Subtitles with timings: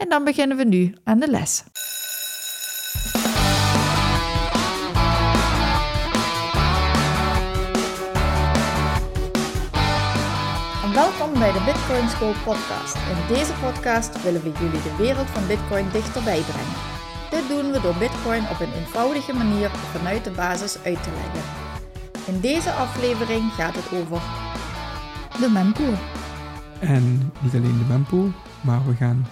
[0.00, 1.64] en dan beginnen we nu aan de les.
[10.94, 12.94] Welkom bij de Bitcoin School podcast.
[12.94, 16.78] In deze podcast willen we jullie de wereld van Bitcoin dichterbij brengen.
[17.30, 21.42] Dit doen we door Bitcoin op een eenvoudige manier vanuit de basis uit te leggen.
[22.34, 24.20] In deze aflevering gaat het over
[25.40, 25.94] de mempool.
[26.78, 29.26] En niet alleen de mempool, maar we gaan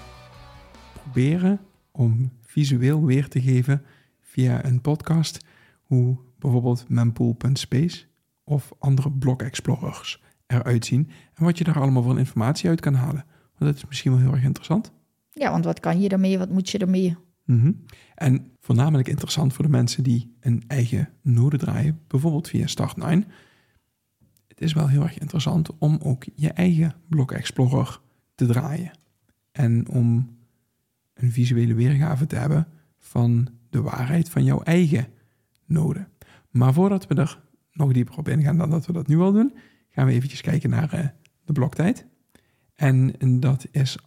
[1.10, 3.82] proberen om visueel weer te geven
[4.20, 5.44] via een podcast
[5.82, 8.04] hoe bijvoorbeeld mempool.space
[8.44, 12.94] of andere block explorers eruit zien en wat je daar allemaal van informatie uit kan
[12.94, 13.24] halen.
[13.58, 14.92] Want dat is misschien wel heel erg interessant.
[15.30, 16.38] Ja, want wat kan je ermee?
[16.38, 17.16] Wat moet je ermee?
[17.44, 17.72] Mhm.
[18.14, 23.28] En voornamelijk interessant voor de mensen die een eigen node draaien, bijvoorbeeld via Start9.
[24.48, 28.00] Het is wel heel erg interessant om ook je eigen Block Explorer
[28.34, 28.90] te draaien.
[29.52, 30.37] En om
[31.18, 32.66] een visuele weergave te hebben
[32.98, 35.06] van de waarheid van jouw eigen
[35.66, 36.08] node.
[36.50, 37.40] Maar voordat we er
[37.72, 39.54] nog dieper op ingaan dan dat we dat nu al doen,
[39.88, 41.06] gaan we eventjes kijken naar uh,
[41.44, 42.06] de bloktijd.
[42.74, 44.04] En dat is 826.240.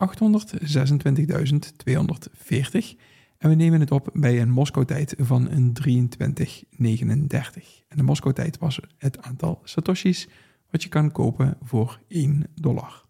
[3.37, 7.83] En we nemen het op bij een Moskou-tijd van een 2339.
[7.87, 10.27] En de Moskou-tijd was het aantal satoshis
[10.69, 13.05] wat je kan kopen voor 1 dollar.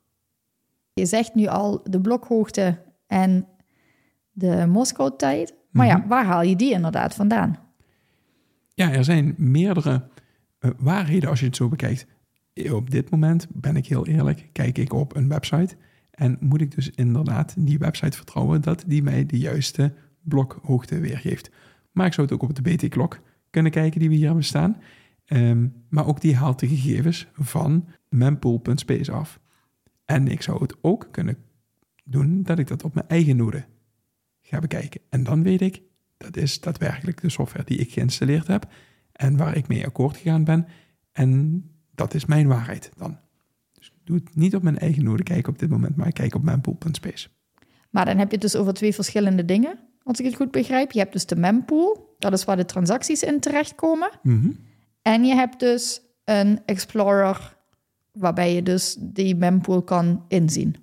[0.93, 3.47] Je zegt nu al de blokhoogte en
[4.31, 5.53] de Moskou-tijd.
[5.71, 7.57] Maar ja, waar haal je die inderdaad vandaan?
[8.73, 10.07] Ja, er zijn meerdere
[10.59, 12.07] uh, waarheden als je het zo bekijkt.
[12.71, 15.75] Op dit moment, ben ik heel eerlijk, kijk ik op een website
[16.11, 21.51] en moet ik dus inderdaad die website vertrouwen dat die mij de juiste blokhoogte weergeeft.
[21.91, 24.81] Maar ik zou het ook op de BT-klok kunnen kijken die we hier hebben staan.
[25.25, 29.39] Um, maar ook die haalt de gegevens van mempool.space af.
[30.05, 31.37] En ik zou het ook kunnen
[32.03, 33.65] doen dat ik dat op mijn eigen node
[34.51, 35.01] ga bekijken.
[35.09, 35.81] En dan weet ik,
[36.17, 38.71] dat is daadwerkelijk de software die ik geïnstalleerd heb
[39.11, 40.67] en waar ik mee akkoord gegaan ben.
[41.11, 41.63] En
[41.95, 43.17] dat is mijn waarheid dan.
[43.73, 46.13] Dus ik doe het niet op mijn eigen node kijken op dit moment, maar ik
[46.13, 47.29] kijk op mempool.space.
[47.89, 50.91] Maar dan heb je het dus over twee verschillende dingen, als ik het goed begrijp.
[50.91, 54.09] Je hebt dus de mempool, dat is waar de transacties in terechtkomen.
[54.23, 54.55] Mm
[55.01, 57.57] En je hebt dus een explorer,
[58.11, 60.75] waarbij je dus die mempool kan inzien.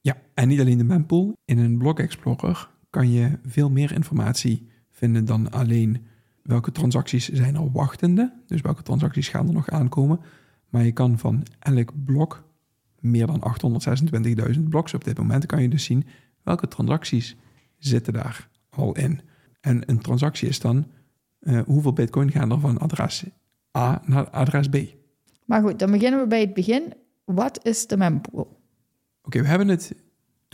[0.00, 1.36] Ja, en niet alleen de mempool.
[1.44, 6.06] In een Block Explorer kan je veel meer informatie vinden dan alleen
[6.42, 8.32] welke transacties zijn er wachtende.
[8.46, 10.20] Dus welke transacties gaan er nog aankomen.
[10.68, 12.44] Maar je kan van elk blok,
[13.00, 13.42] meer dan
[14.54, 16.06] 826.000 bloks op dit moment, kan je dus zien
[16.42, 17.36] welke transacties
[17.78, 19.20] zitten daar al in.
[19.60, 20.86] En een transactie is dan
[21.40, 23.24] uh, hoeveel bitcoin gaan er van adres
[23.78, 24.76] A naar adres B.
[25.44, 26.92] Maar goed, dan beginnen we bij het begin.
[27.24, 28.60] Wat is de mempool?
[29.22, 29.94] Oké, we hebben het,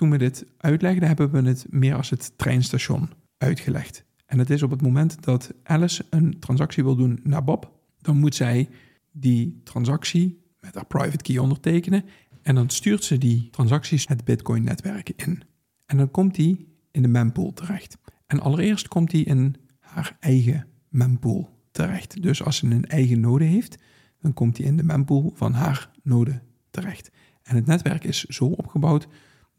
[0.01, 4.05] toen we dit uitlegden, hebben we het meer als het treinstation uitgelegd.
[4.27, 8.19] En het is op het moment dat Alice een transactie wil doen naar Bob, dan
[8.19, 8.69] moet zij
[9.13, 12.05] die transactie met haar private key ondertekenen.
[12.43, 15.43] En dan stuurt ze die transacties het Bitcoin-netwerk in.
[15.87, 17.99] En dan komt die in de mempool terecht.
[18.27, 22.23] En allereerst komt die in haar eigen mempool terecht.
[22.23, 23.79] Dus als ze een eigen node heeft,
[24.21, 26.41] dan komt die in de mempool van haar node
[26.71, 27.11] terecht.
[27.43, 29.09] En het netwerk is zo opgebouwd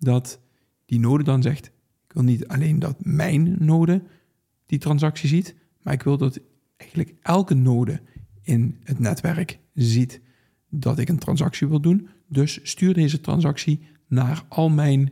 [0.01, 0.39] dat
[0.85, 1.65] die node dan zegt:
[2.07, 4.03] Ik wil niet alleen dat mijn node
[4.65, 6.39] die transactie ziet, maar ik wil dat
[6.77, 8.01] eigenlijk elke node
[8.41, 10.21] in het netwerk ziet
[10.69, 12.09] dat ik een transactie wil doen.
[12.27, 15.11] Dus stuur deze transactie naar al mijn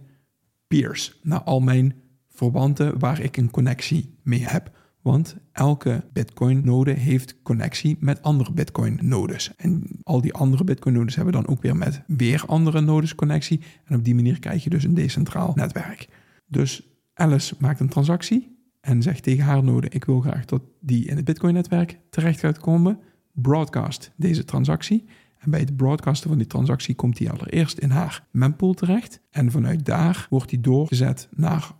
[0.67, 1.94] peers, naar al mijn
[2.29, 4.78] verwanten waar ik een connectie mee heb.
[5.01, 9.55] Want elke Bitcoin-node heeft connectie met andere Bitcoin-nodes.
[9.55, 13.61] En al die andere Bitcoin-nodes hebben dan ook weer met weer andere nodes connectie.
[13.85, 16.07] En op die manier krijg je dus een decentraal netwerk.
[16.47, 21.05] Dus Alice maakt een transactie en zegt tegen haar node: Ik wil graag dat die
[21.05, 22.99] in het Bitcoin-netwerk terecht gaat komen.
[23.34, 25.05] Broadcast deze transactie.
[25.37, 29.22] En bij het broadcasten van die transactie komt die allereerst in haar mempool terecht.
[29.29, 31.72] En vanuit daar wordt die doorgezet naar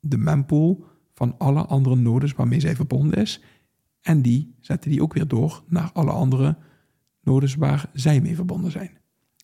[0.00, 0.86] de mempool
[1.18, 3.40] van alle andere nodes waarmee zij verbonden is.
[4.02, 6.56] En die zetten die ook weer door naar alle andere
[7.22, 8.90] nodes waar zij mee verbonden zijn.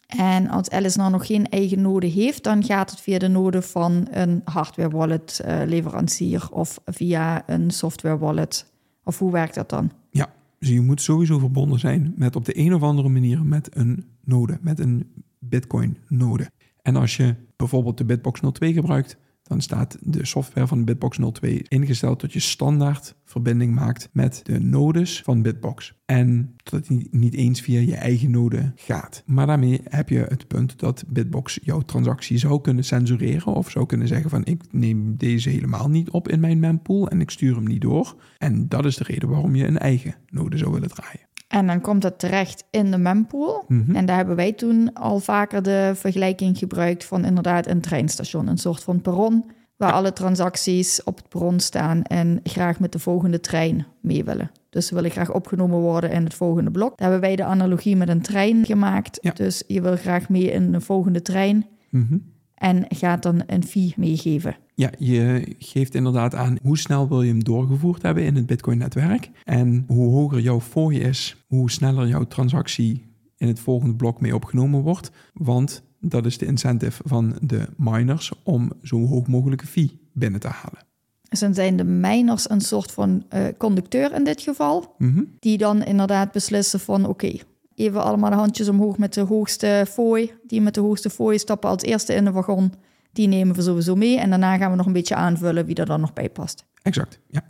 [0.06, 3.62] En als Alice nou nog geen eigen node heeft, dan gaat het via de node
[3.62, 8.72] van een hardware wallet uh, leverancier of via een software wallet.
[9.04, 9.90] Of hoe werkt dat dan?
[10.10, 13.76] Ja, dus je moet sowieso verbonden zijn met op de een of andere manier met
[13.76, 16.50] een node, met een Bitcoin node.
[16.82, 21.64] En als je bijvoorbeeld de Bitbox 02 gebruikt, dan staat de software van Bitbox 02
[21.68, 25.94] ingesteld dat je standaard verbinding maakt met de nodes van Bitbox.
[26.06, 29.22] En dat het niet eens via je eigen node gaat.
[29.26, 33.86] Maar daarmee heb je het punt dat Bitbox jouw transactie zou kunnen censureren of zou
[33.86, 37.54] kunnen zeggen van ik neem deze helemaal niet op in mijn mempool en ik stuur
[37.54, 38.16] hem niet door.
[38.38, 41.33] En dat is de reden waarom je een eigen node zou willen draaien.
[41.48, 43.64] En dan komt het terecht in de mempool.
[43.68, 43.96] Mhm.
[43.96, 48.46] En daar hebben wij toen al vaker de vergelijking gebruikt van inderdaad een treinstation.
[48.46, 52.98] Een soort van perron waar alle transacties op het perron staan en graag met de
[52.98, 54.50] volgende trein mee willen.
[54.70, 56.98] Dus ze willen graag opgenomen worden in het volgende blok.
[56.98, 59.18] Daar hebben wij de analogie met een trein gemaakt.
[59.20, 59.30] Ja.
[59.30, 62.18] Dus je wil graag mee in de volgende trein Mhm.
[62.64, 64.56] En gaat dan een fee meegeven.
[64.74, 69.30] Ja, je geeft inderdaad aan hoe snel wil je hem doorgevoerd hebben in het Bitcoin-netwerk.
[69.44, 73.04] En hoe hoger jouw fooi is, hoe sneller jouw transactie
[73.36, 75.10] in het volgende blok mee opgenomen wordt.
[75.32, 80.48] Want dat is de incentive van de miners om zo hoog mogelijke fee binnen te
[80.48, 80.82] halen.
[81.28, 84.94] Dus dan zijn de miners een soort van eh, conducteur in dit geval.
[84.98, 85.22] Mhm.
[85.40, 87.38] die dan inderdaad beslissen van oké,
[87.74, 90.32] even allemaal de handjes omhoog met de hoogste fooi.
[90.46, 92.72] Die met de hoogste fooi stappen als eerste in de wagon.
[93.12, 95.86] Die nemen we sowieso mee en daarna gaan we nog een beetje aanvullen wie er
[95.86, 96.64] dan nog bij past.
[96.82, 97.42] Exact, ja.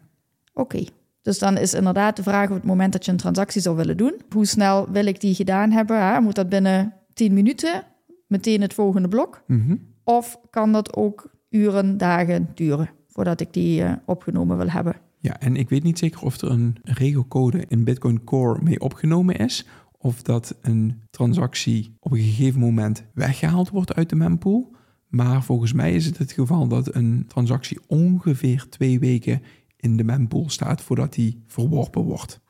[0.52, 0.84] Oké,
[1.22, 3.96] dus dan is inderdaad de vraag op het moment dat je een transactie zou willen
[3.96, 4.14] doen.
[4.30, 6.06] Hoe snel wil ik die gedaan hebben?
[6.06, 6.20] Hè?
[6.20, 7.82] Moet dat binnen 10 minuten
[8.26, 9.42] meteen het volgende blok?
[9.46, 9.76] Mhm.
[10.04, 14.96] Of kan dat ook uren, dagen duren voordat ik die eh, opgenomen wil hebben?
[15.18, 19.36] Ja, en ik weet niet zeker of er een regelcode in Bitcoin Core mee opgenomen
[19.36, 19.66] is.
[20.04, 24.74] Of dat een transactie op een gegeven moment weggehaald wordt uit de mempool.
[25.08, 29.42] Maar volgens mij is het het geval dat een transactie ongeveer twee weken
[29.76, 32.40] in de mempool staat voordat die verworpen wordt.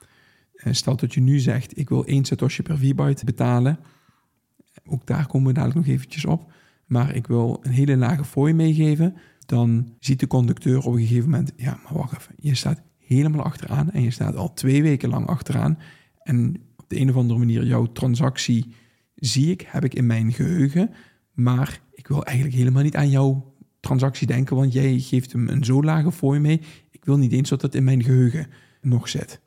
[0.55, 3.79] Eh, Stel dat je nu zegt, ik wil één satoshi per V-byte betalen.
[4.87, 6.53] Ook daar komen we dadelijk nog eventjes op.
[6.87, 9.17] Maar ik wil een hele lage fooi meegeven.
[9.47, 12.35] Dan ziet de conducteur op een gegeven moment, ja, maar wacht even.
[12.37, 15.79] Je staat helemaal achteraan en je staat al twee weken lang achteraan.
[16.23, 16.57] En
[16.95, 18.75] de een of andere manier, jouw transactie
[19.15, 20.91] zie ik, heb ik in mijn geheugen.
[21.33, 25.65] Maar ik wil eigenlijk helemaal niet aan jouw transactie denken, want jij geeft hem een
[25.65, 26.61] zo lage fooi mee.
[26.91, 28.47] Ik wil niet eens dat dat in mijn geheugen
[28.81, 29.41] nog zit.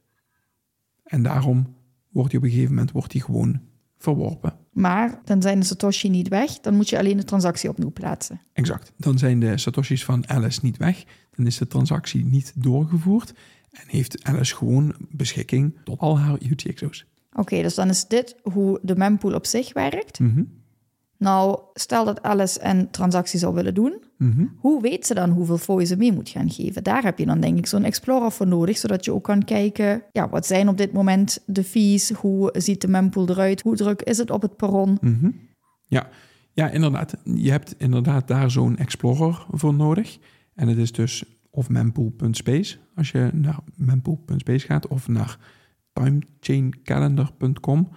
[1.04, 1.76] En daarom
[2.10, 3.62] wordt hij op een gegeven moment wordt hij gewoon
[3.98, 4.58] verworpen.
[4.72, 8.42] Maar dan zijn de Satoshi niet weg, dan moet je alleen de transactie opnieuw plaatsen.
[8.54, 8.94] Exact.
[8.98, 11.04] Dan zijn de satoshis van Alice niet weg.
[11.36, 13.34] Dan is de transactie niet doorgevoerd.
[13.72, 17.06] En heeft Alice gewoon beschikking tot al haar UTXO's.
[17.38, 20.20] Oké, dus dan is dit hoe de mempool op zich werkt.
[20.20, 20.44] Mhm.
[21.18, 24.04] Nou, stel dat Alice een transactie zou willen doen.
[24.18, 24.46] Mhm.
[24.58, 26.84] Hoe weet ze dan hoeveel fooi ze mee moet gaan geven?
[26.84, 30.04] Daar heb je dan denk ik zo'n Explorer voor nodig, zodat je ook kan kijken,
[30.12, 32.12] ja, wat zijn op dit moment de fees?
[32.12, 33.62] Hoe ziet de mempool eruit?
[33.62, 34.98] Hoe druk is het op het perron?
[35.02, 35.32] Mhm.
[35.86, 36.10] Ja.
[36.54, 37.16] ja, inderdaad.
[37.24, 40.18] Je hebt inderdaad daar zo'n Explorer voor nodig.
[40.56, 45.38] En het is dus of mempool.space als je naar mempool.space gaat of naar
[46.40, 47.90] timechaincalendar.com.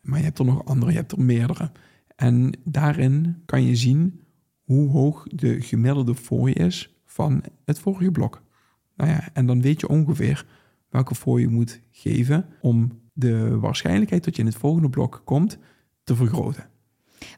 [0.00, 1.70] Maar je hebt er nog andere, je hebt er meerdere.
[2.16, 4.20] En daarin kan je zien
[4.64, 8.42] hoe hoog de gemiddelde fooi is van het vorige blok.
[8.96, 10.46] Nou ja, en dan weet je ongeveer
[10.88, 15.58] welke fooi je moet geven om de waarschijnlijkheid dat je in het volgende blok komt
[16.04, 16.66] te vergroten.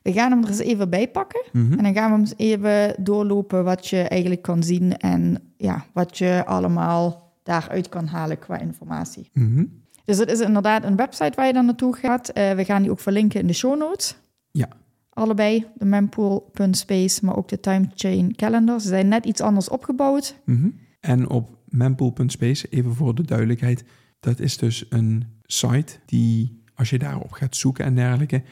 [0.02, 1.44] We gaan hem er eens even bij pakken.
[1.52, 1.72] Mhm.
[1.72, 6.18] En dan gaan we hem even doorlopen wat je eigenlijk kan zien en ja, wat
[6.18, 9.30] je allemaal daaruit kan halen qua informatie.
[9.32, 9.64] Mhm.
[10.06, 12.28] Dus het is inderdaad een website waar je dan naartoe gaat.
[12.28, 14.16] Eh, we gaan die ook verlinken in de show notes.
[14.50, 14.68] Ja,
[15.16, 18.80] Allebei, de mempool.space, maar ook de timechain calendar.
[18.80, 20.36] Ze zijn net iets anders opgebouwd.
[20.44, 20.68] Mhm.
[21.00, 23.84] En op mempool.space, even voor de duidelijkheid,
[24.20, 28.42] dat is dus een site die, als je daarop gaat zoeken en dergelijke,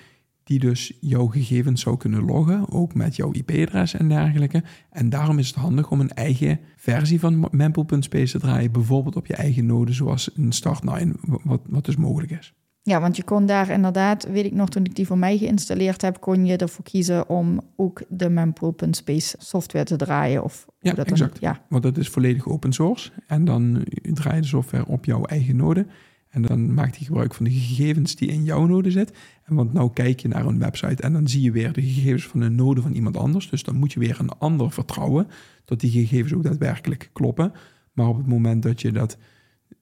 [0.45, 4.63] die dus jouw gegevens zou kunnen loggen, ook met jouw IP-adres en dergelijke.
[4.91, 9.27] En daarom is het handig om een eigen versie van mempool.space te draaien, bijvoorbeeld op
[9.27, 12.55] je eigen node, zoals een Start9, wat, wat dus mogelijk is.
[12.83, 16.03] Ja, want je kon daar inderdaad, weet ik nog, toen ik die voor mij geïnstalleerd
[16.03, 20.45] heb, kon je ervoor kiezen om ook de mempool.space software te draaien.
[20.45, 21.41] Of Ja, dat dan- exact.
[21.41, 23.11] ja, Want dat is volledig open source.
[23.27, 25.87] En dan draai je de software op jouw eigen node.
[26.35, 29.13] En dan maakt hij gebruik van de gegevens die in jouw node zit.
[29.45, 32.27] En want nou kijk je naar een website en dan zie je weer de gegevens
[32.27, 33.51] van een node van iemand anders.
[33.51, 35.27] Dus dan moet je weer een ander vertrouwen
[35.65, 37.53] dat die gegevens ook daadwerkelijk kloppen.
[37.93, 39.17] Maar op het moment dat je dat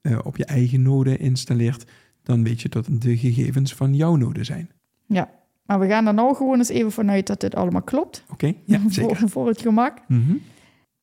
[0.01, 1.91] eh, op je eigen node installeert,
[2.23, 4.71] dan weet je dat de gegevens van jouw node zijn.
[5.07, 5.41] ja.
[5.63, 8.25] Maar we gaan er nou gewoon eens even vanuit dat dit allemaal klopt.
[8.31, 9.29] Oké, ja, voor, zeker.
[9.29, 9.99] voor het gemak.
[10.09, 10.37] Mhm.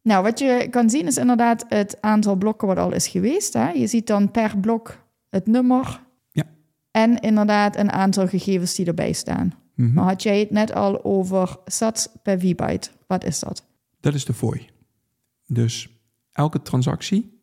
[0.01, 3.53] Nou, wat je kan zien is inderdaad het aantal blokken wat al is geweest.
[3.53, 3.69] Hè?
[3.69, 6.03] Je ziet dan per blok het nummer.
[6.31, 6.43] Ja.
[6.91, 9.53] En inderdaad een aantal gegevens die erbij staan.
[9.75, 9.93] Mhm.
[9.93, 12.89] Maar had jij het net al over sats per V-byte.
[13.07, 13.65] Wat is dat?
[13.99, 14.69] Dat is de fooi.
[15.45, 15.89] Dus
[16.31, 17.41] elke transactie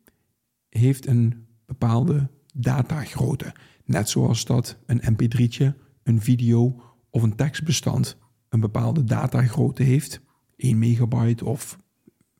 [0.69, 3.53] heeft een bepaalde datagrootte.
[3.85, 8.17] Net zoals dat een mp3'tje, een video of een tekstbestand
[8.49, 10.21] een bepaalde datagrootte heeft.
[10.55, 11.79] 1 megabyte of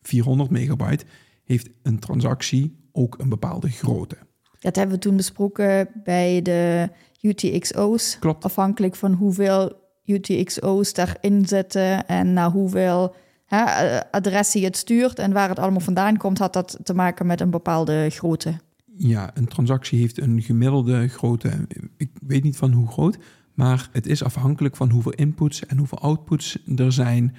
[0.02, 1.06] 400 megabyte
[1.44, 4.18] heeft een transactie ook een bepaalde grootte.
[4.60, 6.90] Dat hebben we toen besproken bij de
[7.22, 8.18] UTXO's.
[8.20, 8.44] Klopt.
[8.44, 9.72] Afhankelijk van hoeveel
[10.06, 13.64] UTXO's daarin zitten en naar hoeveel hè,
[14.12, 17.42] adressen je het stuurt en waar het allemaal vandaan komt, had dat te maken met
[17.42, 18.54] een bepaalde grootte.
[18.98, 21.52] Ja, een transactie heeft een gemiddelde grootte.
[21.98, 23.18] Ik weet niet van hoe groot,
[23.54, 27.36] maar het is afhankelijk van hoeveel inputs en hoeveel outputs er zijn,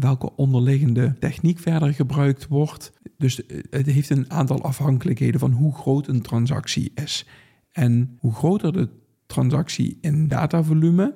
[0.00, 2.92] welke onderliggende techniek verder gebruikt wordt.
[3.18, 3.40] Dus
[3.70, 7.26] het heeft een aantal afhankelijkheden van hoe groot een transactie is.
[7.72, 8.88] En hoe groter de
[9.26, 11.14] transactie in datavolume,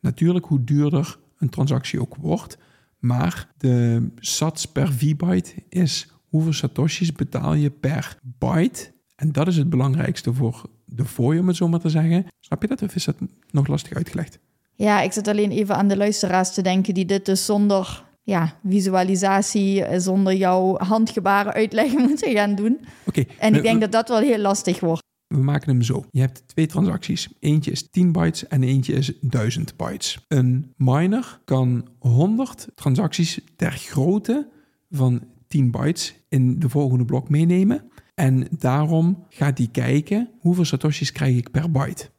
[0.00, 2.58] natuurlijk hoe duurder een transactie ook wordt.
[2.98, 8.92] Maar de sats per V-byte is hoeveel satoshis betaal je per byte.
[9.16, 12.26] En dat is het belangrijkste voor de fooi, om het zo maar te zeggen.
[12.40, 13.16] Snap je dat of is dat
[13.50, 14.38] nog lastig uitgelegd?
[14.74, 18.58] Ja, ik zit alleen even aan de luisteraars te denken die dit dus zonder ja,
[18.68, 22.78] visualisatie, eh, zonder jouw handgebaren uitleggen moeten gaan doen.
[23.06, 25.02] Oké, En ik denk dat dat wel heel lastig wordt.
[25.26, 26.04] we maken hem zo.
[26.10, 27.28] Je hebt twee transacties.
[27.40, 30.24] Eentje is 10 bytes en eentje is 1000 bytes.
[30.28, 34.48] Een miner kan 100 transacties ter grootte
[34.90, 37.90] van 10 bytes in de volgende blok meenemen.
[38.14, 42.10] En daarom gaat hij kijken hoeveel satoshis krijg ik per byte.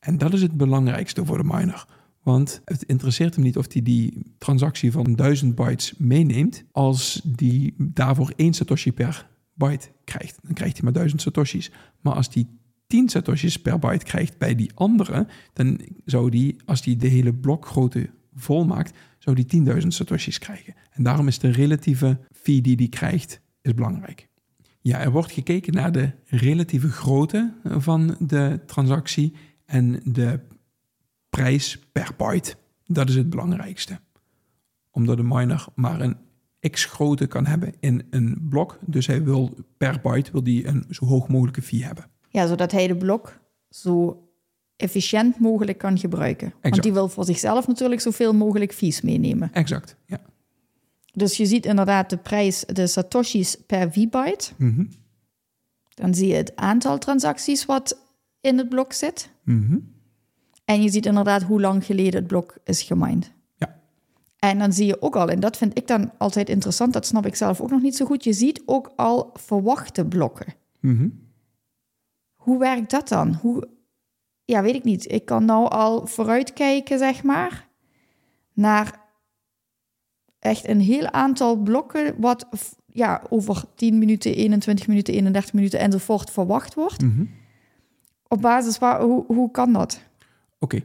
[0.00, 1.86] En dat is het belangrijkste voor de miner.
[2.24, 7.74] Want het interesseert hem niet of hij die transactie van 1000 bytes meeneemt, als die
[7.78, 10.38] daarvoor 1 satoshi per byte krijgt.
[10.42, 11.70] Dan krijgt hij maar 1000 satoshis.
[12.00, 12.46] Maar als hij
[12.86, 17.34] 10 satoshis per byte krijgt bij die andere, dan zou die, als hij de hele
[17.34, 20.74] blokgrootte volmaakt, zou die 10.000 satoshis krijgen.
[20.90, 24.28] En daarom is de relatieve fee die hij krijgt, is belangrijk.
[24.80, 30.40] Ja, er wordt gekeken naar de relatieve grootte van de transactie en de
[31.34, 32.54] prijs per byte.
[32.86, 34.00] Dat is het belangrijkste.
[34.90, 36.16] Omdat de miner maar een
[36.70, 38.78] x grootte kan hebben in een blok.
[38.86, 42.04] Dus hij wil per byte wil die een zo hoog mogelijke fee hebben.
[42.28, 44.24] Ja, zodat hij de blok zo
[44.76, 46.54] efficiënt mogelijk kan gebruiken.
[46.60, 49.52] Want die wil voor zichzelf natuurlijk zoveel mogelijk fees meenemen.
[49.52, 50.20] Exact, ja.
[51.12, 54.52] Dus je ziet inderdaad de prijs, de satoshis per V-byte.
[54.56, 54.84] Mhm.
[55.94, 57.98] Dan zie je het aantal transacties wat
[58.40, 59.30] in het blok zit.
[59.42, 59.78] Mhm.
[60.64, 63.32] En je ziet inderdaad hoe lang geleden het blok is gemined.
[63.56, 63.80] Ja.
[64.38, 67.26] En dan zie je ook al, en dat vind ik dan altijd interessant, dat snap
[67.26, 68.24] ik zelf ook nog niet zo goed.
[68.24, 70.54] Je ziet ook al verwachte blokken.
[70.80, 71.08] Mhm.
[72.34, 73.34] Hoe werkt dat dan?
[73.34, 73.68] Hoe,
[74.44, 75.12] ja, weet ik niet.
[75.12, 77.68] Ik kan nou al vooruitkijken, zeg maar,
[78.52, 79.02] naar
[80.38, 82.46] echt een heel aantal blokken, wat
[82.86, 87.02] ja, over 10 minuten, 21 minuten, 31 minuten enzovoort verwacht wordt.
[87.02, 87.24] Mhm.
[88.28, 90.00] Op basis waar, hoe, hoe kan dat?
[90.64, 90.82] Oké,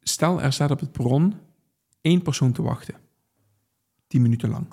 [0.00, 1.34] stel er staat op het perron
[2.00, 2.94] één persoon te wachten.
[4.06, 4.66] 10 minuten lang.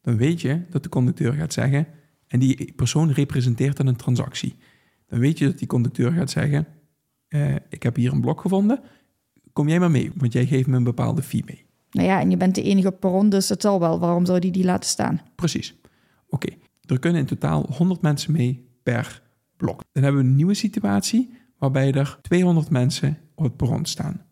[0.00, 1.86] Dan weet je dat de conducteur gaat zeggen,
[2.26, 4.56] en die persoon representeert dan een transactie.
[5.06, 6.66] Dan weet je dat die conducteur gaat zeggen,
[7.28, 8.80] eh, ik heb hier een blok gevonden,
[9.52, 11.64] kom jij maar mee, want jij geeft me een bepaalde fee mee.
[11.90, 13.98] Nou ja, en je bent de enige op perron, dus het zal wel.
[13.98, 15.20] Waarom zou die die laten staan?
[15.34, 15.74] Precies.
[16.28, 19.22] Oké, er kunnen in totaal 100 mensen mee per
[19.56, 19.82] blok.
[19.92, 24.26] Dan hebben we een nieuwe situatie waarbij er 200 mensen op het perron staan.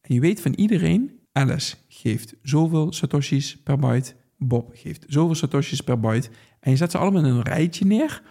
[0.00, 5.80] En je weet van iedereen, Alice geeft zoveel satoshis per byte, Bob geeft zoveel satoshis
[5.80, 6.30] per byte.
[6.60, 8.22] En je zet ze allemaal in een rijtje neer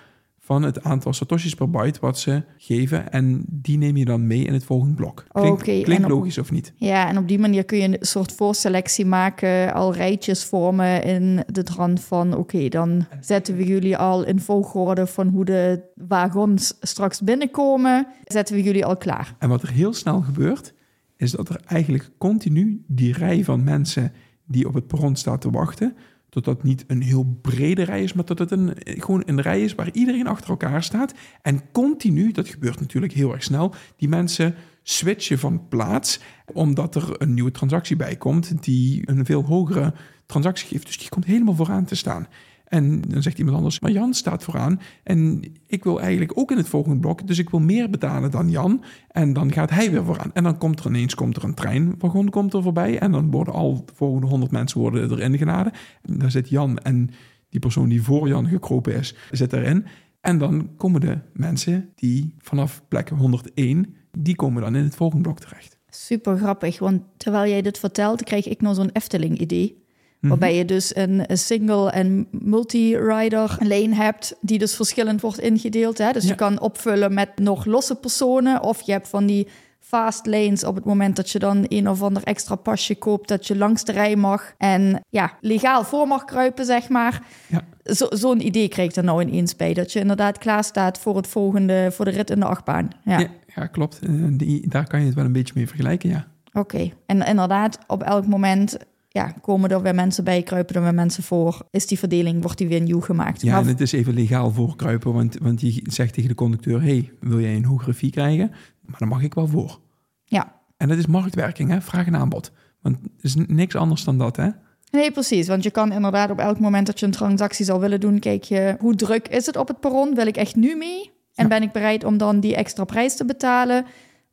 [0.50, 3.12] van het aantal satoshis per byte wat ze geven.
[3.12, 5.26] En die neem je dan mee in het volgende blok.
[5.32, 6.74] Klinkt, klinkt op- logisch of niet?
[6.76, 11.44] Ja, en op die manier kun je een soort voorselectie maken, al rijtjes vormen in
[11.48, 16.78] de trant van, oké, dan zetten we jullie al in volgorde van hoe de wagons
[16.82, 19.36] straks binnenkomen, zetten we jullie al klaar.
[19.40, 20.74] En wat er heel snel gebeurt,
[21.18, 24.12] is dat er eigenlijk continu die rij van mensen
[24.48, 25.96] die op het perron staat te wachten,
[26.30, 29.62] tot dat niet een heel brede rij is, maar dat het een, gewoon een rij
[29.62, 31.14] is waar iedereen achter elkaar staat.
[31.42, 36.20] En continu, dat gebeurt natuurlijk heel erg snel, die mensen switchen van plaats,
[36.54, 39.94] omdat er een nieuwe transactie bij komt die een veel hogere
[40.26, 40.86] transactie geeft.
[40.86, 42.28] Dus die komt helemaal vooraan te staan.
[42.70, 46.58] En dan zegt iemand anders, maar Jan staat vooraan en ik wil eigenlijk ook in
[46.58, 48.84] het volgende blok, dus ik wil meer betalen dan Jan.
[49.08, 50.34] En dan gaat hij weer vooraan.
[50.34, 53.54] En dan komt er ineens komt er een treinwagon komt er voorbij en dan worden
[53.54, 55.74] al de volgende 100 mensen worden erin geladen.
[56.02, 57.10] En daar zit Jan en
[57.50, 59.86] die persoon die voor Jan gekropen is, zit erin.
[60.22, 65.24] En dan komen de mensen die vanaf plek 101, die komen dan in het volgende
[65.24, 65.78] blok terecht.
[65.90, 69.88] Super grappig, want terwijl jij dit vertelt, krijg ik nog zo'n Efteling-idee.
[70.20, 70.30] Mhm.
[70.30, 75.98] Waarbij je dus een, een single en multi-rider lane hebt, die dus verschillend wordt ingedeeld.
[75.98, 76.12] Hè?
[76.12, 76.30] Dus Ja.
[76.30, 79.48] je kan opvullen met nog losse personen, of je hebt van die
[79.80, 83.48] fast lanes op het moment dat je dan een of ander extra pasje koopt, dat
[83.48, 87.22] je langs de rij mag en ja, legaal voor mag kruipen, zeg maar.
[87.48, 87.62] Ja.
[87.84, 91.16] Zo- Zo'n idee kreeg ik er nou ineens bij, dat je inderdaad klaar staat voor
[91.16, 92.88] het volgende, voor de rit in de achtbaan.
[93.04, 93.20] Ja.
[93.20, 94.00] Ja, ja klopt.
[94.40, 96.28] Die, daar kan je het wel een beetje mee vergelijken, ja.
[96.54, 98.78] Oké, en inderdaad, op elk moment
[99.12, 101.68] ja, komen er weer mensen bij, kruipen er weer mensen voor.
[101.72, 103.42] Is die verdeling, wordt die weer nieuw gemaakt?
[103.42, 106.82] Ja, Maar- en het is even legaal voorkruipen, want, want je zegt tegen de conducteur...
[106.82, 108.52] hey, wil jij een hogere fee krijgen?
[108.82, 109.80] Maar dan mag ik wel voor.
[110.26, 110.58] ja.
[110.78, 111.82] En dat is marktwerking, hè?
[111.82, 112.52] vraag en aanbod.
[112.82, 114.50] Want het is niks anders dan dat, hè?
[114.92, 115.48] Nee, precies.
[115.48, 118.44] Want je kan inderdaad op elk moment dat je een transactie zou willen doen, kijk
[118.44, 120.16] je hoe druk is het op het perron?
[120.16, 121.02] Wil ik echt nu mee?
[121.36, 121.48] En Ja.
[121.48, 123.86] ben ik bereid om dan die extra prijs te betalen?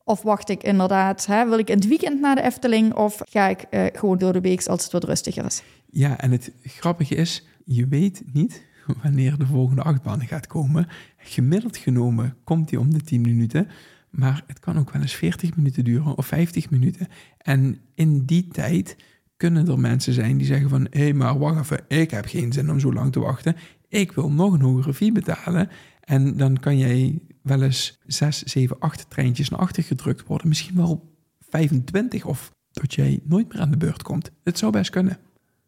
[0.09, 2.95] Of wacht ik inderdaad, hè, wil ik in het weekend naar de Efteling?
[2.95, 5.63] Of ga ik eh, gewoon door de week als het wat rustiger is?
[5.91, 8.65] Ja, en het grappige is, je weet niet
[9.03, 10.89] wanneer de volgende achtbaan gaat komen.
[11.17, 13.69] Gemiddeld genomen komt die om de 10 minuten,
[14.11, 17.09] maar het kan ook wel eens 40 minuten duren of 50 minuten.
[17.39, 18.97] En in die tijd
[19.37, 22.53] kunnen er mensen zijn die zeggen van, hé, hey, maar wacht even, ik heb geen
[22.53, 23.57] zin om zo lang te wachten.
[23.89, 25.69] Ik wil nog een hogere fee betalen.
[26.01, 30.49] En dan kan jij wel eens 6, 7, 8 treintjes naar achter gedrukt worden.
[30.49, 34.31] Misschien wel 25 of dat jij nooit meer aan de beurt komt.
[34.45, 35.19] Het zou best kunnen.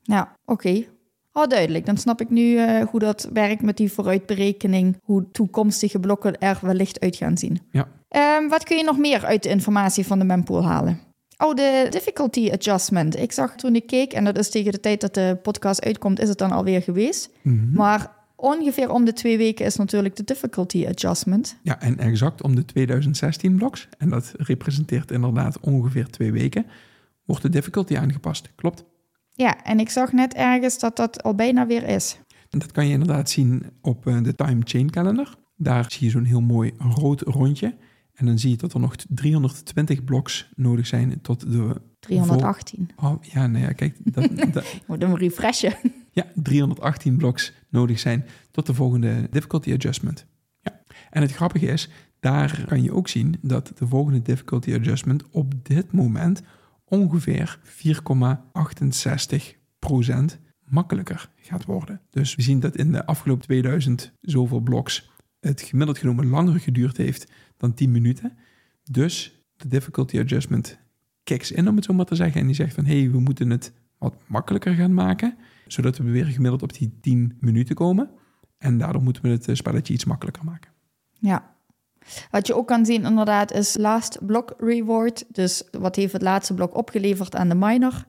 [0.02, 0.84] Ja, oké.
[1.32, 1.86] Oh, duidelijk.
[1.86, 4.96] Dan snap ik nu eh, hoe dat werkt met die vooruitberekening.
[5.02, 7.60] Hoe toekomstige blokken er wellicht uit gaan zien.
[7.70, 7.88] Ja.
[8.08, 11.00] Ehm, wat kun je nog meer uit de informatie van de mempool halen?
[11.36, 13.18] Oh, de difficulty adjustment.
[13.18, 16.20] Ik zag toen ik keek, en dat is tegen de tijd dat de podcast uitkomt,
[16.20, 17.30] is het dan alweer geweest.
[17.42, 17.72] Mhm.
[17.72, 21.56] Maar ongeveer om de twee weken is natuurlijk de difficulty adjustment.
[21.62, 26.66] Ja, en exact om de 2016 bloks, en dat representeert inderdaad ongeveer twee weken,
[27.24, 28.48] wordt de difficulty aangepast.
[28.54, 28.84] Klopt.
[29.32, 32.18] Ja, en ik zag net ergens dat dat al bijna weer is.
[32.50, 35.34] En dat kan je inderdaad zien op eh, de time chain calendar.
[35.56, 37.74] Daar zie je zo'n heel mooi rood rondje.
[38.14, 41.80] En dan zie je dat er nog 320 bloks nodig zijn tot de...
[42.00, 42.88] 318.
[42.96, 43.96] Oh, ja, nee, ja, kijk.
[44.04, 45.74] Dat, dat- Ik moet hem refreshen.
[46.10, 50.26] Ja, 318 bloks nodig zijn tot de volgende difficulty adjustment.
[50.60, 50.82] Ja.
[51.10, 51.90] En het grappige is,
[52.20, 56.42] daar kan je ook zien dat de volgende difficulty adjustment op dit moment
[56.84, 57.70] ongeveer 4,68%
[60.64, 62.00] makkelijker gaat worden.
[62.10, 66.96] Dus we zien dat in de afgelopen 2000 zoveel bloks het gemiddeld genomen langer geduurd
[66.96, 68.38] heeft dan 10 minuten.
[68.90, 70.78] Dus de difficulty adjustment
[71.22, 72.40] kicks in, om het zo maar te zeggen.
[72.40, 75.36] En die zegt van, hé, hey, we moeten het wat makkelijker gaan maken,
[75.68, 78.10] zodat we weer gemiddeld op die 10 minuten komen.
[78.58, 80.70] En daardoor moeten we het eh, spelletje iets makkelijker maken.
[81.12, 81.56] Ja.
[82.30, 85.24] Wat je ook kan zien inderdaad is last block reward.
[85.28, 88.06] Dus wat heeft het laatste blok opgeleverd aan de miner?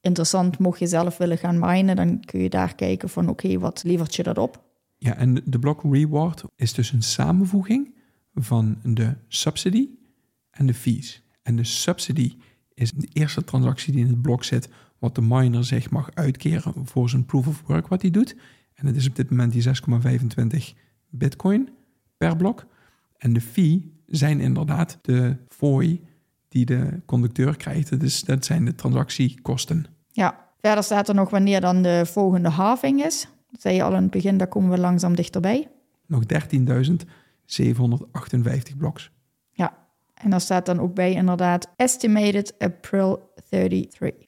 [0.00, 3.82] Interessant, mocht je zelf willen gaan minen, dan kun je daar kijken van oké, wat
[3.84, 4.64] levert je dat op?
[4.96, 7.94] Ja, en de block reward is dus een samenvoeging
[8.34, 9.88] van de subsidy
[10.50, 11.22] en de fees.
[11.42, 12.36] En de subsidy
[12.74, 16.86] is de eerste transactie die in het blok zit, wat de miner zich mag uitkeren
[16.86, 18.36] voor zijn proof of work wat hij doet.
[18.74, 19.72] En het is op dit moment die 6,25
[21.10, 21.68] bitcoin
[22.16, 22.66] per blok.
[23.16, 26.00] En de fee zijn inderdaad de fooi
[26.48, 28.00] die de conducteur krijgt.
[28.00, 29.86] Dus dat zijn de transactiekosten.
[30.10, 33.28] Ja, verder staat er nog wanneer dan de volgende halving is.
[33.50, 35.68] Dat zei je al in het begin, daar komen we langzaam dichterbij.
[36.06, 36.36] Nog 13.758
[38.78, 39.10] bloks.
[39.50, 39.76] Ja,
[40.14, 44.25] en daar staat dan ook bij inderdaad estimated April 33.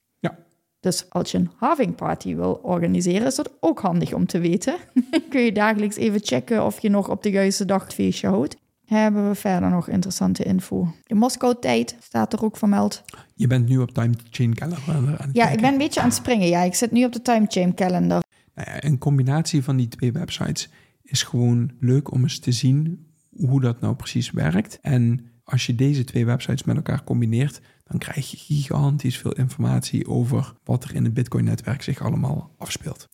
[0.80, 4.76] Dus als je een halving party wil organiseren, is dat ook handig om te weten.
[5.30, 8.56] Kun je dagelijks even checken of je nog op de juiste dag het feestje houdt.
[8.84, 10.94] Hebben we verder nog interessante info.
[11.02, 13.02] De Moskou-tijd staat er ook vermeld.
[13.34, 16.06] Je bent nu op Time Chain Calendar aan het Ja, ik ben een beetje aan
[16.06, 16.48] het springen.
[16.48, 18.22] Ja, ik zit nu op de timechamp calendar.
[18.54, 20.68] Nou ja, een combinatie van die twee websites
[21.02, 24.78] is gewoon leuk om eens te zien hoe dat nou precies werkt.
[24.82, 30.08] En als je deze twee websites met elkaar combineert, dan krijg je gigantisch veel informatie
[30.08, 33.08] over wat er in het Bitcoin-netwerk zich allemaal afspeelt.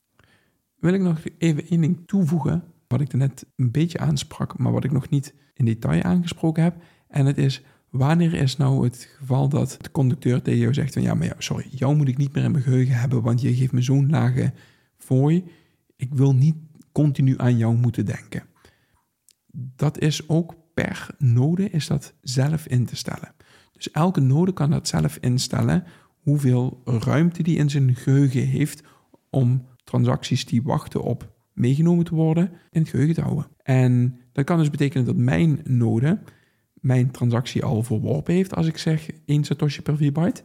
[0.79, 4.73] Wil ik nog even één ding toevoegen, wat ik er net een beetje aansprak, maar
[4.73, 6.77] wat ik nog niet in detail aangesproken heb.
[7.09, 11.03] En het is, wanneer is nou het geval dat de conducteur tegen jou zegt van
[11.03, 13.55] ja, maar ja, sorry, jou moet ik niet meer in mijn geheugen hebben, want je
[13.55, 14.53] geeft me zo'n lage
[14.97, 15.45] fooi.
[15.97, 16.57] Ik wil niet
[16.93, 18.43] continu aan jou moeten denken.
[19.53, 23.35] Dat is ook per node is dat zelf in te stellen.
[23.77, 25.85] Dus elke node kan dat zelf instellen
[26.23, 28.83] hoeveel ruimte die in zijn geheugen heeft
[29.31, 33.47] om transacties die wachten op meegenomen te worden in het geheugen te houden.
[33.63, 36.19] En dat kan dus betekenen dat mijn node
[36.85, 40.43] mijn transactie al verworpen heeft als ik zeg 1 satoshi per 4 byte.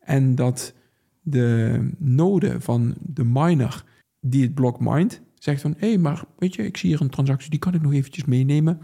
[0.00, 0.74] En dat
[1.22, 3.84] de node van de miner
[4.20, 7.10] die het blok mined zegt van hé, hey, maar weet je, ik zie hier een
[7.10, 8.80] transactie, die kan ik nog eventjes meenemen.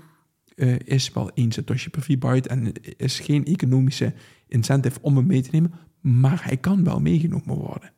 [0.57, 4.13] Uh, is wel 1 satoshi per 4 byte en is geen economische
[4.47, 7.93] incentive om hem mee te nemen, maar hij kan wel meegenomen worden.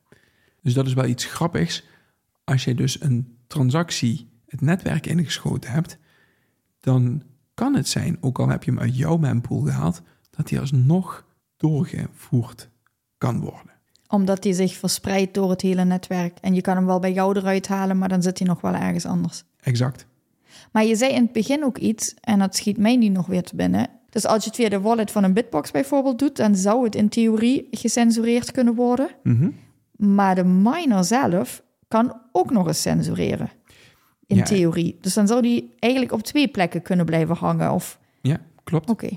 [0.61, 1.83] Dus dat is wel iets grappigs.
[2.43, 5.97] Als je dus een transactie het netwerk ingeschoten hebt,
[6.79, 10.59] dan kan het zijn, ook al heb je hem uit jouw mempool gehaald, dat hij
[10.59, 11.25] alsnog
[11.57, 12.69] doorgevoerd
[13.17, 13.73] kan worden.
[14.07, 16.37] Omdat hij zich verspreidt door het hele netwerk.
[16.41, 18.73] En je kan hem wel bij jou eruit halen, maar dan zit hij nog wel
[18.73, 19.43] ergens anders.
[19.59, 20.07] Exact.
[20.71, 23.43] Maar je zei in het begin ook iets, en dat schiet mij nu nog weer
[23.43, 23.87] te binnen.
[24.09, 26.95] Dus als je het via de wallet van een bitbox bijvoorbeeld doet, dan zou het
[26.95, 29.09] in theorie gecensureerd kunnen worden.
[29.23, 29.49] Mhm.
[29.95, 33.49] Maar de miner zelf kan ook nog eens censureren.
[34.25, 34.43] In Ja.
[34.43, 34.97] theorie.
[35.01, 37.71] Dus dan zou die eigenlijk op twee plekken kunnen blijven hangen.
[37.71, 38.89] Of Ja, klopt.
[38.89, 39.09] oké.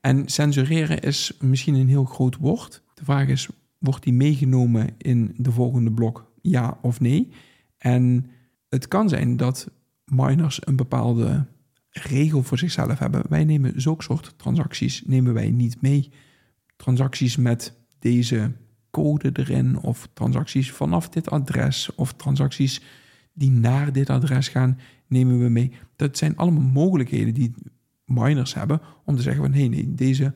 [0.00, 2.82] En censureren is misschien een heel groot woord.
[2.94, 7.28] De vraag is, wordt die meegenomen in de volgende blok, ja of nee?
[7.78, 8.30] En
[8.68, 9.70] het kan zijn dat
[10.10, 11.46] miners een bepaalde
[11.90, 13.22] regel voor zichzelf hebben.
[13.28, 16.12] Wij nemen zulke soort transacties nemen wij niet mee.
[16.76, 18.52] Transacties met deze
[18.90, 22.82] code erin, of transacties vanaf dit adres, of transacties
[23.32, 25.72] die naar dit adres gaan, nemen we mee.
[25.96, 27.54] Dat zijn allemaal mogelijkheden die
[28.04, 30.34] miners hebben om te zeggen van nee, nee, deze,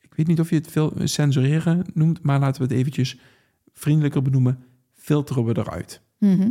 [0.00, 3.18] ik weet niet of je het veel censureren noemt, maar laten we het eventjes
[3.72, 4.58] vriendelijker benoemen,
[4.92, 6.00] filteren we eruit.
[6.18, 6.50] Mhm.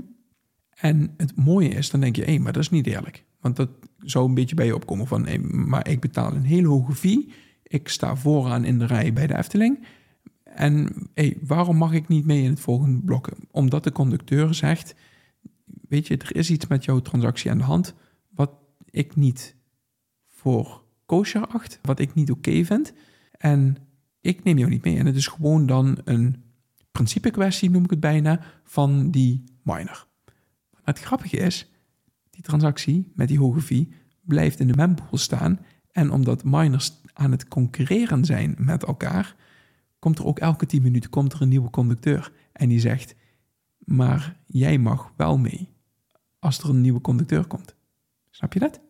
[0.75, 3.23] En het mooie is, dan denk je, hé, maar dat is niet eerlijk.
[3.39, 6.67] Want dat zou een beetje bij je opkomen van, hé, maar ik betaal een hele
[6.67, 7.33] hoge fee.
[7.63, 9.85] Ik sta vooraan in de rij bij de Efteling.
[10.43, 13.29] En hé, waarom mag ik niet mee in het volgende blok?
[13.51, 14.95] Omdat de conducteur zegt,
[15.87, 17.93] weet je, er is iets met jouw transactie aan de hand
[18.29, 18.51] wat
[18.89, 19.55] ik niet
[20.27, 22.93] voor kosher acht, wat ik niet oké vind.
[23.31, 23.77] En
[24.21, 24.97] ik neem jou niet mee.
[24.97, 26.43] En het is gewoon dan een
[26.91, 30.07] principe kwestie, noem ik het bijna, van die miner.
[30.85, 31.71] Maar het grappige is,
[32.29, 35.59] die transactie met die hoge fee blijft in de mempool staan.
[35.91, 39.35] En omdat miners aan het concurreren zijn met elkaar,
[39.99, 42.31] komt er ook elke 10 minuten komt er een nieuwe conducteur.
[42.51, 43.15] En die zegt,
[43.77, 45.69] maar jij mag wel mee
[46.39, 47.75] als er een nieuwe conducteur komt.
[48.29, 48.84] Snap je dat?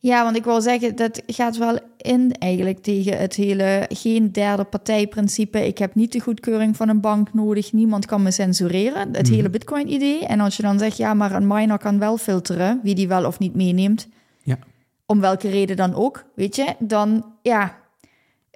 [0.00, 4.64] Ja, want ik wil zeggen, dat gaat wel in eigenlijk tegen het hele geen derde
[4.64, 5.66] partijprincipe.
[5.66, 7.72] Ik heb niet de goedkeuring van een bank nodig.
[7.72, 9.08] Niemand kan me censureren.
[9.14, 9.34] Het Mhm.
[9.34, 10.26] hele Bitcoin-idee.
[10.26, 13.26] En als je dan zegt, ja, maar een miner kan wel filteren wie die wel
[13.26, 14.08] of niet meeneemt.
[14.42, 14.58] Ja.
[15.06, 17.76] Om welke reden dan ook, weet je, dan ja,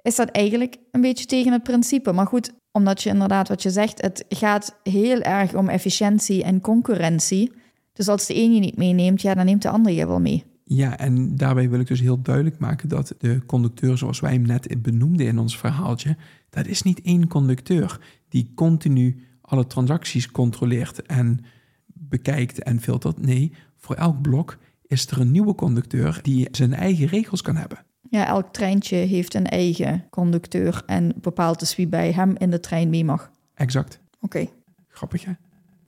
[0.01, 2.11] is dat eigenlijk een beetje tegen het principe.
[2.11, 6.61] Maar goed, omdat je inderdaad wat je zegt, het gaat heel erg om efficiëntie en
[6.61, 7.51] concurrentie.
[7.93, 10.43] Dus als de een je niet meeneemt, ja, dan neemt de ander je wel mee.
[10.65, 14.41] Ja, en daarbij wil ik dus heel duidelijk maken dat de conducteur, zoals wij hem
[14.41, 16.17] net benoemden in ons verhaaltje,
[16.49, 17.99] dat is niet één conducteur
[18.29, 21.39] die continu alle transacties controleert en
[21.85, 23.21] bekijkt en filtert.
[23.21, 27.85] Nee, voor elk blok is er een nieuwe conducteur die zijn eigen regels kan hebben.
[28.09, 32.59] Ja, elk treintje heeft een eigen conducteur en bepaalt dus wie bij hem in de
[32.59, 33.31] trein mee mag.
[33.53, 33.99] Exact.
[34.19, 34.47] Oké.
[34.87, 35.31] Grappig, hè?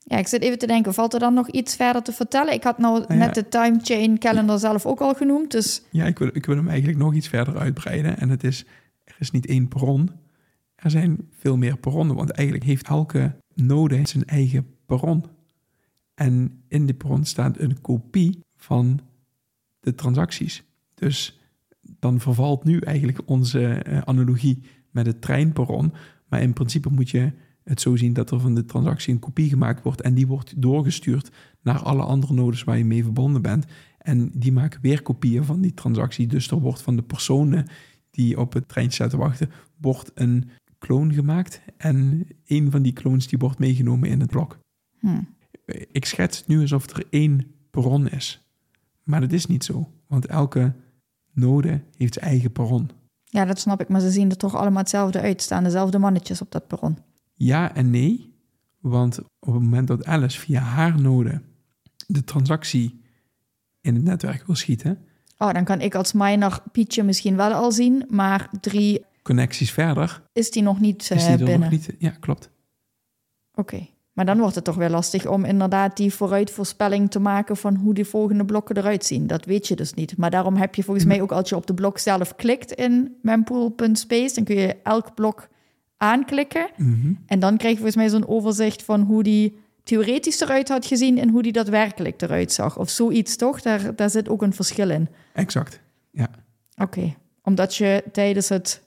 [0.08, 2.54] Ja, ik zit even te denken, valt er dan nog iets verder te vertellen?
[2.54, 3.14] Ik had nou ja.
[3.14, 6.56] net de time chain calendar zelf ook al genoemd, dus Ja, ik wil, ik wil
[6.56, 8.18] hem eigenlijk nog iets verder uitbreiden.
[8.18, 8.66] En het is,
[9.04, 10.10] er is niet één perron.
[10.76, 15.26] Er zijn veel meer perronnen, want eigenlijk heeft elke node zijn eigen perron.
[16.14, 19.00] En in die perron staat een kopie van
[19.80, 20.64] de transacties.
[20.94, 21.40] Dus
[22.00, 25.94] dan vervalt nu eigenlijk onze eh, analogie met het treinperron.
[26.28, 27.32] Maar in principe moet je
[27.66, 30.62] het zo zien dat er van de transactie een kopie gemaakt wordt en die wordt
[30.62, 33.66] doorgestuurd naar alle andere nodes waar je mee verbonden bent.
[33.98, 36.28] En die maken weer kopieën van die transactie.
[36.28, 37.68] Dus er wordt van de personen
[38.12, 39.52] die op het treintje zaten wachten,
[39.82, 41.62] wordt een kloon gemaakt.
[41.78, 44.58] En een van die clones die wordt meegenomen in het blok.
[45.00, 45.22] hm.
[45.92, 48.48] Ik schets het nu alsof er één perron is.
[49.04, 49.90] Maar dat is niet zo.
[50.08, 50.74] Want elke
[51.34, 52.90] node heeft zijn eigen perron.
[53.24, 56.42] ja, dat snap ik, maar ze zien er toch allemaal hetzelfde uit, staan dezelfde mannetjes
[56.42, 56.98] op dat perron.
[57.36, 58.34] Ja en nee.
[58.80, 61.42] Want op het moment dat Alice via haar node
[62.08, 63.02] de transactie
[63.82, 65.06] in het netwerk wil schieten,
[65.38, 70.24] Oh, dan kan ik als miner Pietje misschien wel al zien, maar drie connecties verder,
[70.34, 71.60] is die nog niet is eh, die binnen.
[71.60, 71.96] nog niet.
[72.00, 72.50] Ja, klopt.
[73.54, 73.88] Oké.
[74.14, 77.94] Maar dan wordt het toch weer lastig om inderdaad die vooruitvoorspelling te maken van hoe
[77.94, 79.28] die volgende blokken eruit zien.
[79.28, 80.18] Dat weet je dus niet.
[80.18, 83.16] Maar daarom heb je volgens mij ook als je op de blok zelf klikt in
[83.22, 85.48] mempool.space, dan kun je elk blok
[85.98, 86.68] aanklikken.
[86.78, 87.14] Mhm.
[87.26, 91.18] En dan krijg je volgens mij zo'n overzicht van hoe die theoretisch eruit had gezien
[91.20, 92.78] en hoe die daadwerkelijk eruit zag.
[92.78, 93.62] Of zoiets toch?
[93.62, 95.08] Daar, daar zit ook een verschil in.
[95.34, 95.82] Exact.
[96.12, 96.30] Ja.
[96.78, 98.84] Oké, omdat je tijdens het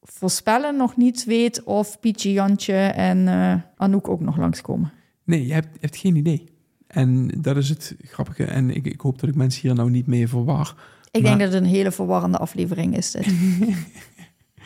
[0.00, 4.92] voorspellen nog niet weet of Pietje, Jantje en eh, Anouk ook nog langskomen.
[5.24, 6.44] Nee, je hebt, je hebt geen idee.
[6.86, 8.44] En dat is het grappige.
[8.44, 10.74] En ik, ik hoop dat ik mensen hier nou niet mee verwar.
[11.10, 13.10] Ik Maar- denk dat het een hele verwarrende aflevering is.
[13.10, 13.26] Dit.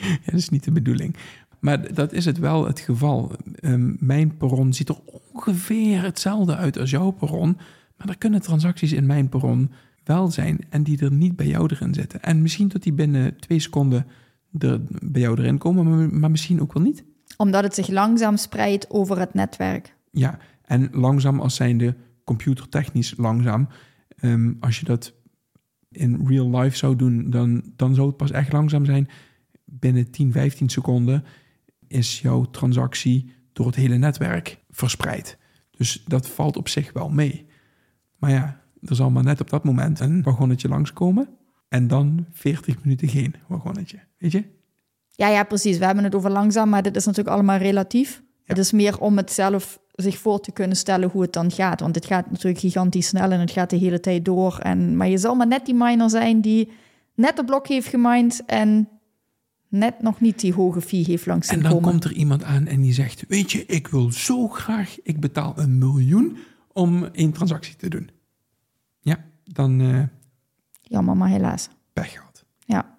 [0.01, 1.17] Ja, dat is niet de bedoeling.
[1.61, 3.33] Maar dat is het wel het geval.
[3.55, 4.99] Ehm, mijn perron ziet er
[5.33, 7.57] ongeveer hetzelfde uit als jouw perron.
[7.97, 9.71] Maar er kunnen transacties in mijn perron
[10.05, 12.23] wel zijn en die er niet bij jou erin zitten.
[12.23, 14.07] En misschien dat die binnen twee seconden
[14.59, 17.05] er bij jou erin komen, maar, maar misschien ook wel niet.
[17.37, 19.95] Omdat het zich langzaam spreidt over het netwerk.
[20.11, 23.69] Ja, en langzaam als zijnde computertechnisch langzaam.
[24.09, 25.13] Ehm, als je dat
[25.91, 29.09] in real life zou doen, dan, dan zou het pas echt langzaam zijn.
[29.65, 31.25] Binnen 10, 15 seconden
[31.89, 35.39] is jouw transactie door het hele netwerk verspreid.
[35.71, 37.47] Dus dat valt op zich wel mee.
[38.17, 41.29] Maar ja, er zal maar net op dat moment een wagonnetje langskomen.
[41.69, 43.99] En dan 40 minuten geen wagonnetje.
[44.19, 44.45] Weet je?
[45.15, 45.79] Ja, ja, precies.
[45.79, 48.23] We hebben het over langzaam, maar dit is natuurlijk allemaal relatief.
[48.45, 51.81] Het is meer om het zelf zich voor te kunnen stellen hoe het dan gaat.
[51.81, 54.59] Want het gaat natuurlijk gigantisch snel en het gaat de hele tijd door.
[54.59, 56.71] En, maar je zal maar net die miner zijn die
[57.15, 58.89] net een blok heeft gemined en
[59.69, 61.91] net nog niet die hoge fee heeft langs En dan komen.
[61.91, 65.53] komt er iemand aan en die zegt: Weet je, ik wil zo graag, ik betaal
[65.57, 66.37] een miljoen
[66.73, 68.11] om één transactie te doen.
[69.01, 70.03] Ja, dan eh
[70.81, 71.69] Jammer, maar helaas.
[71.93, 72.45] pech gehad.
[72.59, 72.99] Ja.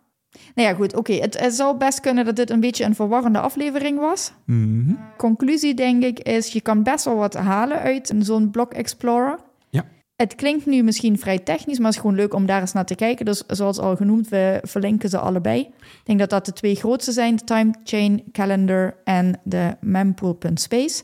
[0.56, 0.96] Nou ja, goed.
[0.96, 4.32] Oké, het, het zou best kunnen dat dit een beetje een verwarrende aflevering was.
[4.46, 4.94] Mhm.
[5.18, 9.40] Conclusie, denk ik, is je kan best wel wat halen uit zo'n Block Explorer.
[10.22, 12.86] Het klinkt nu misschien vrij technisch, maar het is gewoon leuk om daar eens naar
[12.86, 13.26] te kijken.
[13.26, 15.60] Dus zoals al genoemd, we verlinken ze allebei.
[15.60, 21.04] Ik denk dat dat de twee grootste zijn, de Time Chain Calendar en de mempool.space.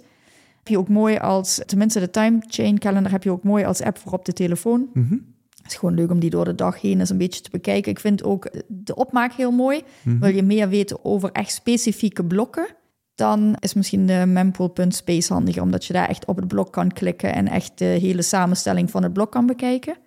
[0.58, 3.82] Heb je ook mooi als, tenminste de Time Chain Calendar heb je ook mooi als
[3.82, 4.90] app voor op de telefoon.
[4.94, 5.14] Mhm.
[5.62, 7.92] Het is gewoon leuk om die door de dag heen eens een beetje te bekijken.
[7.92, 9.82] Ik vind ook de opmaak heel mooi.
[10.02, 10.20] Mhm.
[10.20, 12.68] Wil je meer weten over echt specifieke blokken,
[13.16, 17.34] dan is misschien de mempool.space handiger, omdat je daar echt op het blok kan klikken
[17.34, 19.98] en echt de hele samenstelling van het blok kan bekijken.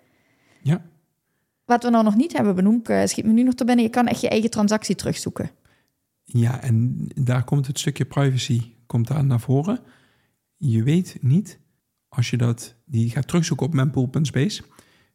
[0.62, 0.83] Ja.
[1.64, 4.07] Wat we nou nog niet hebben benoemd, schiet me nu nog te binnen, je kan
[4.07, 5.51] echt je eigen transactie terugzoeken.
[6.25, 9.81] Ja, en daar komt het stukje privacy komt daar naar voren.
[10.57, 11.59] Je weet niet,
[12.09, 14.62] als je dat, die gaat terugzoeken op mempool.space,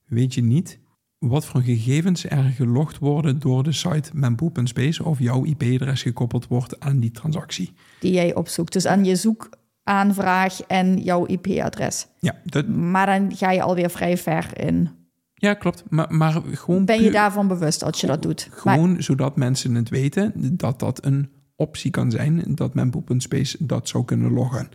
[0.05, 0.79] weet je niet
[1.27, 6.79] wat voor gegevens er gelogd worden door de site mempool.space of jouw IP-adres gekoppeld wordt
[6.79, 7.73] aan die transactie.
[7.99, 8.73] Die jij opzoekt.
[8.73, 12.07] Dus aan je zoekaanvraag en jouw IP-adres.
[12.19, 14.89] Ja, dat, Maar dan ga je alweer vrij ver in.
[15.33, 15.83] ja klopt.
[15.89, 18.49] Maar, maar gewoon Ben je daarvan bewust als je dat doet?
[18.63, 23.87] Maar Gewoon zodat mensen het weten dat dat een optie kan zijn, dat mempool.space dat
[23.87, 24.69] zou kunnen loggen.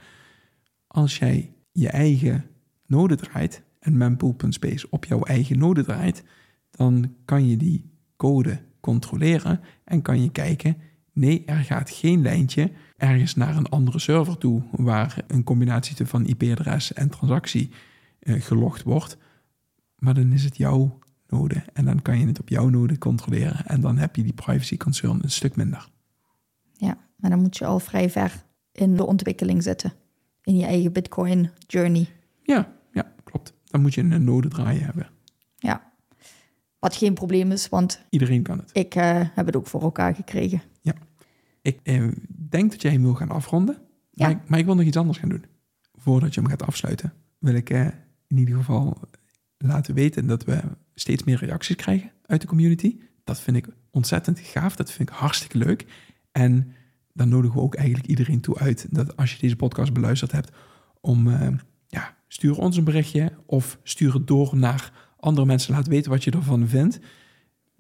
[0.87, 2.45] Als jij je eigen
[2.87, 6.23] node draait en mempool.space op jouw eigen node draait,
[6.79, 10.77] dan kan je die code controleren en kan je kijken,
[11.13, 16.27] nee, er gaat geen lijntje ergens naar een andere server toe waar een combinatie van
[16.27, 17.71] IP-adres en transactie
[18.19, 19.17] eh, gelogd wordt,
[19.99, 21.65] maar dan is het jouw node.
[21.73, 23.67] En dan kan je het op jouw node controleren.
[23.67, 25.89] En dan heb je die privacy concern een stuk minder.
[26.73, 29.93] Ja, maar dan moet je al vrij ver in de ontwikkeling zitten.
[30.43, 32.09] In je eigen Bitcoin journey.
[32.43, 33.53] Ja, ja, klopt.
[33.65, 35.09] Dan moet je een node draaien hebben.
[35.57, 35.93] Ja.
[36.79, 38.71] Wat geen probleem is, want Iedereen kan het.
[38.73, 40.63] ik eh, heb het ook voor elkaar gekregen.
[41.63, 42.09] Ik eh,
[42.49, 43.75] denk dat jij hem wil gaan afronden.
[44.11, 44.27] Ja.
[44.27, 45.45] Maar, ik, maar ik wil nog iets anders gaan doen.
[45.95, 47.87] Voordat je hem gaat afsluiten, wil ik eh,
[48.27, 49.01] in ieder geval
[49.59, 50.61] laten weten dat we
[50.95, 52.99] steeds meer reacties krijgen uit de community.
[53.25, 54.77] Dat vind ik ontzettend gaaf.
[54.77, 55.87] Dat vind ik hartstikke leuk.
[56.33, 56.73] En
[57.13, 60.51] dan nodigen we ook eigenlijk iedereen toe uit dat als je deze podcast beluisterd hebt,
[61.01, 61.29] om
[61.87, 65.75] ja, stuur ons een berichtje of stuur het door naar andere mensen.
[65.75, 66.99] Laat weten wat je ervan vindt.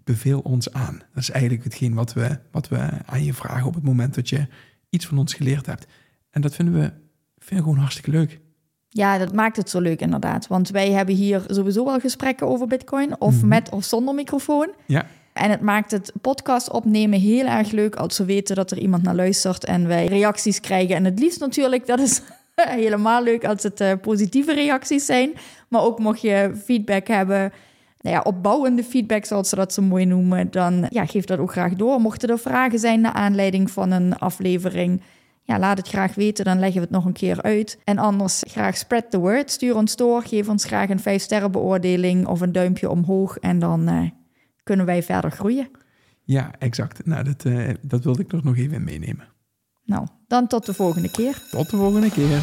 [0.04, 0.98] Beveel ons aan.
[1.14, 4.28] Dat is eigenlijk hetgeen wat we, wat we aan je vragen op het moment dat
[4.28, 4.46] je
[4.90, 5.86] iets van ons geleerd hebt.
[6.30, 6.92] En dat vinden we,
[7.38, 8.40] vinden gewoon hartstikke leuk.
[8.88, 10.46] Ja, dat maakt het zo leuk inderdaad.
[10.46, 13.20] Want wij hebben hier sowieso wel gesprekken over Bitcoin.
[13.20, 13.48] Of Mhm.
[13.48, 14.70] met of zonder microfoon.
[14.86, 18.78] Ja, En het maakt het podcast opnemen heel erg leuk als we weten dat er
[18.78, 20.96] iemand naar luistert en wij reacties krijgen.
[20.96, 22.20] En het liefst natuurlijk, dat is
[22.82, 25.32] helemaal leuk als het eh, positieve reacties zijn.
[25.68, 27.52] Maar ook mocht je feedback hebben,
[28.00, 31.52] nou ja, opbouwende feedback zoals ze dat zo mooi noemen, dan ja, geef dat ook
[31.52, 32.00] graag door.
[32.00, 35.02] Mochten er vragen zijn naar aanleiding van een aflevering,
[35.42, 37.78] Ja, laat het graag weten, dan leggen we het nog een keer uit.
[37.84, 39.50] En anders graag spread the word.
[39.50, 43.38] Stuur ons door, geef ons graag een 5 sterren beoordeling of een duimpje omhoog.
[43.38, 44.10] En dan uh,
[44.62, 45.70] kunnen wij verder groeien.
[46.24, 47.06] Ja, exact.
[47.06, 49.28] Nou, dat, uh, dat wilde ik nog even meenemen.
[49.88, 51.42] Nou, dan tot de volgende keer.
[51.50, 52.40] Tot de volgende keer.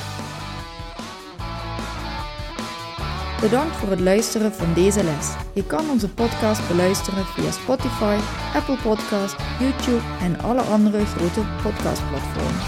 [3.42, 5.34] Bedankt voor het luisteren van deze les.
[5.54, 8.18] Je kan onze podcast beluisteren via Spotify,
[8.56, 12.62] Apple Podcast, YouTube en alle andere grote podcastplatformen.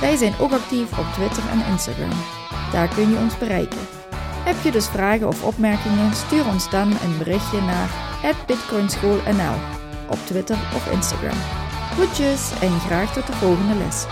[0.00, 2.18] Wij zijn ook actief op Twitter en Instagram.
[2.72, 3.80] Daar kun je ons bereiken.
[4.44, 6.14] Heb je dus vragen of opmerkingen?
[6.14, 7.90] Stuur ons dan een berichtje naar
[8.46, 9.56] bitcoinschoolnl
[10.10, 11.67] op Twitter of Instagram.
[11.98, 14.06] Goedjes en graag tot de volgende les.